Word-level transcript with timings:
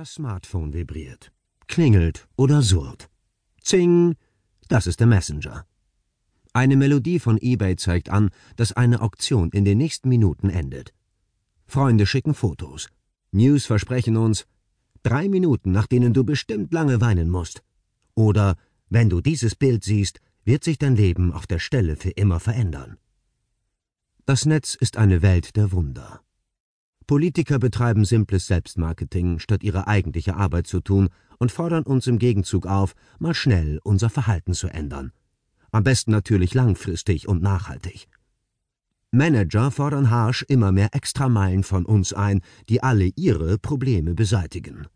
Das 0.00 0.14
Smartphone 0.14 0.72
vibriert, 0.72 1.30
klingelt 1.68 2.26
oder 2.34 2.62
surrt. 2.62 3.10
Zing, 3.60 4.16
das 4.66 4.86
ist 4.86 4.98
der 4.98 5.06
Messenger. 5.06 5.66
Eine 6.54 6.76
Melodie 6.76 7.18
von 7.18 7.36
eBay 7.38 7.76
zeigt 7.76 8.08
an, 8.08 8.30
dass 8.56 8.72
eine 8.72 9.02
Auktion 9.02 9.50
in 9.50 9.66
den 9.66 9.76
nächsten 9.76 10.08
Minuten 10.08 10.48
endet. 10.48 10.94
Freunde 11.66 12.06
schicken 12.06 12.32
Fotos. 12.32 12.88
News 13.30 13.66
versprechen 13.66 14.16
uns 14.16 14.46
drei 15.02 15.28
Minuten, 15.28 15.70
nach 15.70 15.86
denen 15.86 16.14
du 16.14 16.24
bestimmt 16.24 16.72
lange 16.72 17.02
weinen 17.02 17.28
musst. 17.28 17.62
Oder 18.14 18.56
wenn 18.88 19.10
du 19.10 19.20
dieses 19.20 19.54
Bild 19.54 19.84
siehst, 19.84 20.20
wird 20.46 20.64
sich 20.64 20.78
dein 20.78 20.96
Leben 20.96 21.30
auf 21.30 21.46
der 21.46 21.58
Stelle 21.58 21.96
für 21.96 22.12
immer 22.12 22.40
verändern. 22.40 22.96
Das 24.24 24.46
Netz 24.46 24.76
ist 24.76 24.96
eine 24.96 25.20
Welt 25.20 25.56
der 25.56 25.72
Wunder. 25.72 26.22
Politiker 27.10 27.58
betreiben 27.58 28.04
simples 28.04 28.46
Selbstmarketing, 28.46 29.40
statt 29.40 29.64
ihre 29.64 29.88
eigentliche 29.88 30.36
Arbeit 30.36 30.68
zu 30.68 30.78
tun 30.78 31.08
und 31.38 31.50
fordern 31.50 31.82
uns 31.82 32.06
im 32.06 32.20
Gegenzug 32.20 32.66
auf, 32.66 32.94
mal 33.18 33.34
schnell 33.34 33.80
unser 33.82 34.10
Verhalten 34.10 34.54
zu 34.54 34.68
ändern. 34.68 35.10
Am 35.72 35.82
besten 35.82 36.12
natürlich 36.12 36.54
langfristig 36.54 37.26
und 37.26 37.42
nachhaltig. 37.42 38.06
Manager 39.10 39.72
fordern 39.72 40.10
harsch 40.10 40.44
immer 40.46 40.70
mehr 40.70 40.94
Extrameilen 40.94 41.64
von 41.64 41.84
uns 41.84 42.12
ein, 42.12 42.42
die 42.68 42.80
alle 42.80 43.10
ihre 43.16 43.58
Probleme 43.58 44.14
beseitigen. 44.14 44.86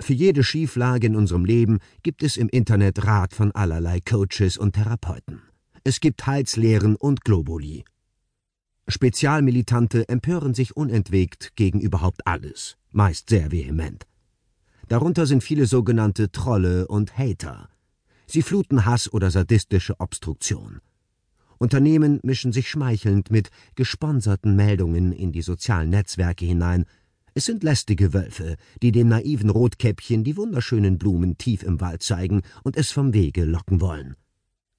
Für 0.00 0.12
jede 0.12 0.42
Schieflage 0.42 1.06
in 1.06 1.14
unserem 1.14 1.44
Leben 1.44 1.78
gibt 2.02 2.24
es 2.24 2.36
im 2.36 2.48
Internet 2.48 3.06
Rat 3.06 3.32
von 3.32 3.52
allerlei 3.52 4.00
Coaches 4.00 4.58
und 4.58 4.72
Therapeuten. 4.72 5.40
Es 5.84 6.00
gibt 6.00 6.26
Heilslehren 6.26 6.96
und 6.96 7.24
Globuli. 7.24 7.84
Spezialmilitante 8.88 10.08
empören 10.08 10.54
sich 10.54 10.76
unentwegt 10.76 11.56
gegen 11.56 11.80
überhaupt 11.80 12.26
alles, 12.26 12.76
meist 12.92 13.30
sehr 13.30 13.50
vehement. 13.50 14.06
Darunter 14.88 15.26
sind 15.26 15.42
viele 15.42 15.66
sogenannte 15.66 16.30
Trolle 16.30 16.86
und 16.86 17.18
Hater. 17.18 17.68
Sie 18.26 18.42
fluten 18.42 18.84
Hass 18.84 19.12
oder 19.12 19.32
sadistische 19.32 19.98
Obstruktion. 19.98 20.80
Unternehmen 21.58 22.20
mischen 22.22 22.52
sich 22.52 22.68
schmeichelnd 22.68 23.30
mit 23.30 23.50
gesponserten 23.74 24.54
Meldungen 24.54 25.12
in 25.12 25.32
die 25.32 25.42
sozialen 25.42 25.90
Netzwerke 25.90 26.44
hinein. 26.44 26.84
Es 27.34 27.46
sind 27.46 27.64
lästige 27.64 28.12
Wölfe, 28.12 28.56
die 28.82 28.92
dem 28.92 29.08
naiven 29.08 29.50
Rotkäppchen 29.50 30.22
die 30.22 30.36
wunderschönen 30.36 30.98
Blumen 30.98 31.38
tief 31.38 31.62
im 31.64 31.80
Wald 31.80 32.02
zeigen 32.02 32.42
und 32.62 32.76
es 32.76 32.92
vom 32.92 33.14
Wege 33.14 33.44
locken 33.44 33.80
wollen. 33.80 34.14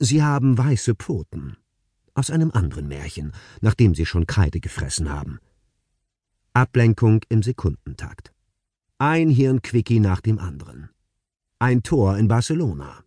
Sie 0.00 0.22
haben 0.22 0.58
weiße 0.58 0.96
Pfoten. 0.96 1.56
Aus 2.14 2.30
einem 2.30 2.50
anderen 2.50 2.88
Märchen, 2.88 3.32
nachdem 3.60 3.94
sie 3.94 4.06
schon 4.06 4.26
Kreide 4.26 4.60
gefressen 4.60 5.10
haben. 5.10 5.38
Ablenkung 6.52 7.22
im 7.30 7.42
Sekundentakt. 7.42 8.32
Ein 8.98 9.30
Hirnquickie 9.30 10.00
nach 10.00 10.20
dem 10.20 10.38
anderen. 10.38 10.90
Ein 11.58 11.82
Tor 11.82 12.18
in 12.18 12.28
Barcelona. 12.28 13.02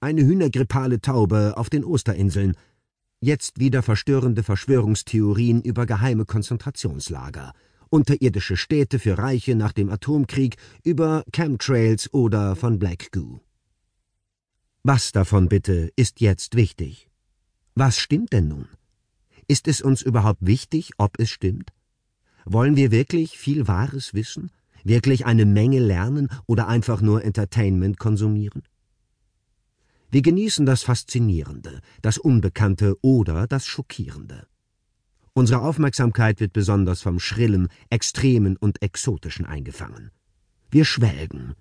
Eine 0.00 0.22
hühnergrippale 0.22 1.00
Taube 1.00 1.54
auf 1.56 1.70
den 1.70 1.84
Osterinseln. 1.84 2.54
Jetzt 3.20 3.58
wieder 3.58 3.82
verstörende 3.82 4.42
Verschwörungstheorien 4.42 5.62
über 5.62 5.86
geheime 5.86 6.24
Konzentrationslager. 6.24 7.52
Unterirdische 7.88 8.56
Städte 8.56 8.98
für 8.98 9.18
Reiche 9.18 9.54
nach 9.54 9.72
dem 9.72 9.90
Atomkrieg 9.90 10.56
über 10.84 11.24
Chemtrails 11.34 12.12
oder 12.12 12.54
von 12.56 12.78
Black 12.78 13.10
Goo. 13.12 13.40
Was 14.82 15.12
davon 15.12 15.48
bitte 15.48 15.90
ist 15.96 16.20
jetzt 16.20 16.54
wichtig? 16.54 17.09
Was 17.80 17.96
stimmt 17.96 18.34
denn 18.34 18.48
nun? 18.48 18.68
Ist 19.48 19.66
es 19.66 19.80
uns 19.80 20.02
überhaupt 20.02 20.44
wichtig, 20.44 20.90
ob 20.98 21.18
es 21.18 21.30
stimmt? 21.30 21.72
Wollen 22.44 22.76
wir 22.76 22.90
wirklich 22.90 23.38
viel 23.38 23.68
Wahres 23.68 24.12
wissen? 24.12 24.50
Wirklich 24.84 25.24
eine 25.24 25.46
Menge 25.46 25.78
lernen 25.78 26.28
oder 26.44 26.68
einfach 26.68 27.00
nur 27.00 27.24
Entertainment 27.24 27.98
konsumieren? 27.98 28.64
Wir 30.10 30.20
genießen 30.20 30.66
das 30.66 30.82
Faszinierende, 30.82 31.80
das 32.02 32.18
Unbekannte 32.18 32.98
oder 33.00 33.46
das 33.46 33.64
Schockierende. 33.64 34.46
Unsere 35.32 35.62
Aufmerksamkeit 35.62 36.38
wird 36.38 36.52
besonders 36.52 37.00
vom 37.00 37.18
Schrillen, 37.18 37.68
Extremen 37.88 38.58
und 38.58 38.82
Exotischen 38.82 39.46
eingefangen. 39.46 40.10
Wir 40.70 40.84
schwelgen. 40.84 41.54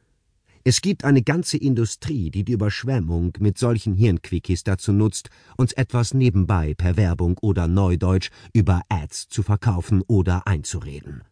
Es 0.69 0.81
gibt 0.81 1.03
eine 1.03 1.23
ganze 1.23 1.57
Industrie, 1.57 2.29
die 2.29 2.43
die 2.43 2.51
Überschwemmung 2.51 3.33
mit 3.39 3.57
solchen 3.57 3.95
Hirnquickies 3.95 4.63
dazu 4.63 4.91
nutzt, 4.93 5.31
uns 5.57 5.73
etwas 5.73 6.13
nebenbei 6.13 6.75
per 6.75 6.95
Werbung 6.95 7.39
oder 7.39 7.67
Neudeutsch 7.67 8.29
über 8.53 8.83
Ads 8.87 9.29
zu 9.29 9.41
verkaufen 9.41 10.03
oder 10.05 10.45
einzureden. 10.45 11.23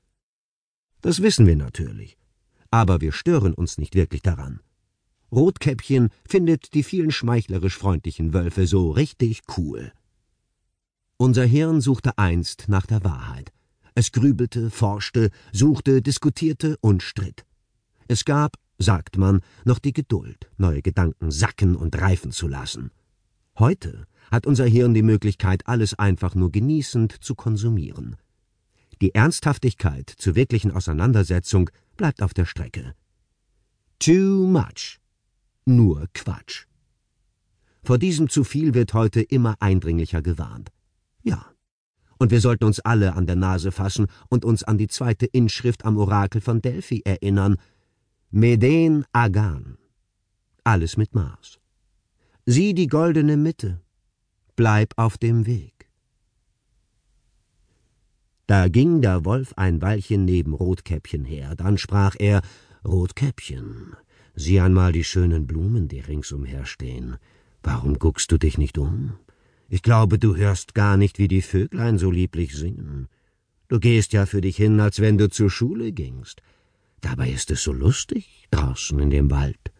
Das 1.02 1.22
wissen 1.22 1.46
wir 1.46 1.56
natürlich. 1.56 2.18
Aber 2.72 3.00
wir 3.00 3.12
stören 3.12 3.53
uns 3.53 3.78
nicht 3.78 3.94
wirklich 3.94 4.24
daran. 4.24 4.59
Rotkäppchen 5.31 6.09
findet 6.28 6.74
die 6.74 6.81
vielen 6.81 7.12
schmeichlerisch 7.12 7.78
freundlichen 7.78 8.34
Wölfe 8.34 8.66
so 8.66 8.90
richtig 8.90 9.42
cool. 9.56 9.92
Unser 11.18 11.46
Hirn 11.46 11.80
suchte 11.80 12.18
einst 12.18 12.69
nach 12.69 12.88
der 12.88 13.04
Wahrheit. 13.04 13.54
Es 13.94 14.12
grübelte, 14.12 14.72
forschte, 14.72 15.30
suchte, 15.52 16.02
diskutierte 16.02 16.78
und 16.81 17.04
stritt. 17.04 17.46
Es 18.08 18.25
gab, 18.25 18.58
sagt 18.78 19.18
man, 19.18 19.42
noch 19.66 19.80
die 19.80 19.94
Geduld, 19.94 20.50
neue 20.58 20.82
Gedanken 20.82 21.32
sacken 21.32 21.76
und 21.76 22.00
reifen 22.00 22.32
zu 22.32 22.48
lassen. 22.48 22.92
Heute 23.58 24.06
hat 24.32 24.46
unser 24.46 24.66
Hirn 24.66 24.94
die 24.94 25.04
Möglichkeit, 25.04 25.68
alles 25.68 25.98
einfach 25.98 26.36
nur 26.36 26.52
genießend 26.52 27.24
zu 27.24 27.36
konsumieren. 27.36 28.18
Die 29.02 29.14
Ernsthaftigkeit 29.14 30.10
zur 30.10 30.36
wirklichen 30.36 30.72
Auseinandersetzung 30.72 31.70
bleibt 31.98 32.22
auf 32.22 32.34
der 32.34 32.46
Strecke. 32.46 32.94
Too 34.00 34.48
much. 34.48 35.00
Nur 35.66 36.08
Quatsch. 36.14 36.66
Vor 37.84 37.98
diesem 37.98 38.30
zu 38.30 38.44
viel 38.44 38.74
wird 38.74 38.94
heute 38.94 39.22
immer 39.22 39.56
eindringlicher 39.60 40.22
gewarnt. 40.22 40.72
Ja. 41.24 41.46
Und 42.20 42.32
wir 42.32 42.42
sollten 42.42 42.66
uns 42.66 42.80
alle 42.80 43.14
an 43.14 43.28
der 43.28 43.36
Nase 43.36 43.72
fassen 43.72 44.08
und 44.30 44.44
uns 44.44 44.64
an 44.64 44.78
die 44.78 44.88
zweite 44.88 45.26
Inschrift 45.26 45.86
am 45.86 45.98
Orakel 45.98 46.42
von 46.42 46.62
Delphi 46.62 47.02
erinnern. 47.06 47.58
Meden 48.30 49.06
Agan. 49.14 49.78
Alles 50.66 50.98
mit 50.98 51.16
Maß. 51.16 51.60
Sieh 52.46 52.74
die 52.74 52.88
goldene 52.88 53.38
Mitte. 53.38 53.80
Bleib 54.58 54.94
auf 54.98 55.18
dem 55.18 55.46
Weg. 55.46 55.90
Da 58.46 58.68
ging 58.68 59.02
der 59.02 59.24
Wolf 59.24 59.54
ein 59.56 59.82
Weilchen 59.82 60.26
neben 60.26 60.54
Rotkäppchen 60.54 61.24
her, 61.24 61.56
dann 61.56 61.78
sprach 61.78 62.16
er 62.20 62.42
Rotkäppchen, 62.86 63.96
sieh 64.36 64.60
einmal 64.60 64.92
die 64.92 65.06
schönen 65.06 65.48
Blumen, 65.48 65.88
die 65.88 66.02
ringsumher 66.02 66.66
stehen. 66.66 67.16
Warum 67.64 67.98
guckst 67.98 68.30
du 68.34 68.38
dich 68.38 68.58
nicht 68.58 68.78
um? 68.78 69.14
Ich 69.70 69.84
glaube, 69.84 70.20
du 70.20 70.36
hörst 70.36 70.74
gar 70.74 70.98
nicht, 70.98 71.18
wie 71.18 71.30
die 71.30 71.42
Vöglein 71.42 71.98
so 71.98 72.12
lieblich 72.12 72.54
singen. 72.58 73.08
Du 73.70 73.80
gehst 73.80 74.12
ja 74.12 74.26
für 74.26 74.42
dich 74.42 74.58
hin, 74.58 74.82
als 74.82 75.00
wenn 75.00 75.18
du 75.18 75.30
zur 75.30 75.50
Schule 75.50 75.94
gingst. 75.94 76.42
Dabei 77.02 77.30
ist 77.30 77.52
es 77.52 77.63
so 77.63 77.74
lustig 77.74 78.47
draußen 78.52 79.00
in 79.00 79.09
dem 79.09 79.30
Wald. 79.31 79.72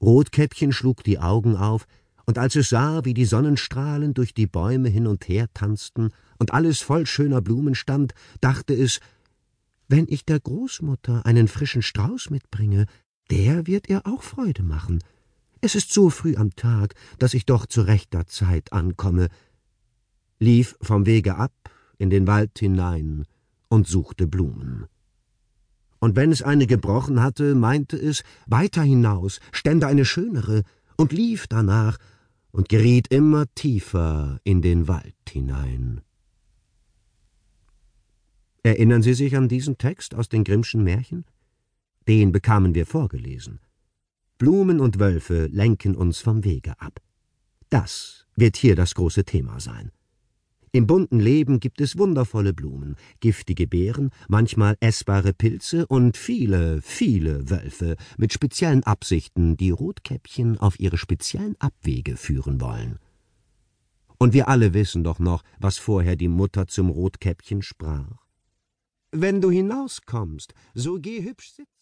Rotkäppchen 0.00 0.72
schlug 0.72 1.04
die 1.04 1.18
Augen 1.18 1.56
auf, 1.56 1.86
und 2.24 2.38
als 2.38 2.56
es 2.56 2.68
sah, 2.68 3.04
wie 3.04 3.14
die 3.14 3.24
Sonnenstrahlen 3.24 4.14
durch 4.14 4.32
die 4.32 4.46
Bäume 4.46 4.88
hin 4.88 5.06
und 5.06 5.28
her 5.28 5.48
tanzten 5.54 6.10
und 6.38 6.54
alles 6.54 6.80
voll 6.80 7.06
schöner 7.06 7.40
Blumen 7.40 7.74
stand, 7.74 8.14
dachte 8.40 8.74
es, 8.74 9.00
wenn 9.88 10.06
ich 10.08 10.24
der 10.24 10.40
Großmutter 10.40 11.26
einen 11.26 11.48
frischen 11.48 11.82
Strauß 11.82 12.30
mitbringe, 12.30 12.86
der 13.30 13.66
wird 13.66 13.88
ihr 13.88 14.06
auch 14.06 14.22
Freude 14.22 14.62
machen. 14.62 15.02
Es 15.60 15.74
ist 15.74 15.92
so 15.92 16.10
früh 16.10 16.36
am 16.36 16.54
Tag, 16.56 16.94
dass 17.18 17.34
ich 17.34 17.46
doch 17.46 17.66
zu 17.66 17.82
rechter 17.82 18.26
Zeit 18.26 18.72
ankomme, 18.72 19.28
lief 20.38 20.76
vom 20.80 21.06
Wege 21.06 21.36
ab 21.36 21.52
in 21.98 22.10
den 22.10 22.26
Wald 22.26 22.58
hinein 22.58 23.26
und 23.68 23.86
suchte 23.86 24.26
Blumen. 24.26 24.86
Und 26.02 26.16
wenn 26.16 26.32
es 26.32 26.42
eine 26.42 26.66
gebrochen 26.66 27.22
hatte, 27.22 27.54
meinte 27.54 27.96
es, 27.96 28.24
weiter 28.48 28.82
hinaus 28.82 29.38
stände 29.52 29.86
eine 29.86 30.04
schönere, 30.04 30.64
und 30.96 31.12
lief 31.12 31.46
danach 31.46 31.96
und 32.50 32.68
geriet 32.68 33.06
immer 33.12 33.46
tiefer 33.54 34.40
in 34.42 34.62
den 34.62 34.88
Wald 34.88 35.14
hinein. 35.28 36.00
Erinnern 38.64 39.02
Sie 39.02 39.14
sich 39.14 39.36
an 39.36 39.48
diesen 39.48 39.78
Text 39.78 40.16
aus 40.16 40.28
den 40.28 40.42
Grimmschen 40.42 40.82
Märchen? 40.82 41.24
Den 42.08 42.32
bekamen 42.32 42.74
wir 42.74 42.86
vorgelesen. 42.86 43.60
Blumen 44.38 44.80
und 44.80 44.98
Wölfe 44.98 45.46
lenken 45.52 45.94
uns 45.94 46.18
vom 46.18 46.42
Wege 46.42 46.80
ab. 46.80 47.00
Das 47.70 48.26
wird 48.34 48.56
hier 48.56 48.74
das 48.74 48.96
große 48.96 49.24
Thema 49.24 49.60
sein. 49.60 49.92
Im 50.74 50.86
bunten 50.86 51.20
Leben 51.20 51.60
gibt 51.60 51.82
es 51.82 51.98
wundervolle 51.98 52.54
Blumen, 52.54 52.96
giftige 53.20 53.66
Beeren, 53.66 54.08
manchmal 54.28 54.78
essbare 54.80 55.34
Pilze 55.34 55.86
und 55.86 56.16
viele, 56.16 56.80
viele 56.80 57.50
Wölfe 57.50 57.96
mit 58.16 58.32
speziellen 58.32 58.82
Absichten, 58.82 59.58
die 59.58 59.68
Rotkäppchen 59.68 60.56
auf 60.58 60.80
ihre 60.80 60.96
speziellen 60.96 61.56
Abwege 61.60 62.16
führen 62.16 62.62
wollen. 62.62 62.98
Und 64.16 64.32
wir 64.32 64.48
alle 64.48 64.72
wissen 64.72 65.04
doch 65.04 65.18
noch, 65.18 65.42
was 65.60 65.76
vorher 65.76 66.16
die 66.16 66.28
Mutter 66.28 66.66
zum 66.66 66.88
Rotkäppchen 66.88 67.60
sprach. 67.60 68.24
Wenn 69.10 69.42
du 69.42 69.50
hinauskommst, 69.50 70.54
so 70.72 70.98
geh 70.98 71.22
hübsch 71.22 71.50
sitzen. 71.50 71.72